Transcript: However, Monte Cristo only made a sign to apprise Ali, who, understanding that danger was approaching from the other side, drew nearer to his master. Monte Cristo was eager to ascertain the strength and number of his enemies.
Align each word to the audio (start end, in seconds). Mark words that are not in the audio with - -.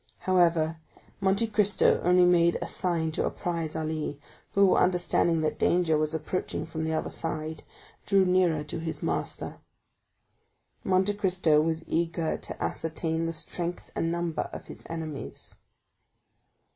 However, 0.21 0.77
Monte 1.19 1.45
Cristo 1.45 2.01
only 2.03 2.25
made 2.25 2.57
a 2.59 2.67
sign 2.67 3.11
to 3.11 3.23
apprise 3.23 3.75
Ali, 3.75 4.19
who, 4.53 4.73
understanding 4.75 5.41
that 5.41 5.59
danger 5.59 5.95
was 5.95 6.15
approaching 6.15 6.65
from 6.65 6.83
the 6.85 6.91
other 6.91 7.11
side, 7.11 7.63
drew 8.07 8.25
nearer 8.25 8.63
to 8.63 8.79
his 8.79 9.03
master. 9.03 9.59
Monte 10.83 11.13
Cristo 11.13 11.61
was 11.61 11.87
eager 11.87 12.35
to 12.35 12.59
ascertain 12.63 13.27
the 13.27 13.31
strength 13.33 13.91
and 13.95 14.11
number 14.11 14.49
of 14.51 14.65
his 14.65 14.83
enemies. 14.89 15.53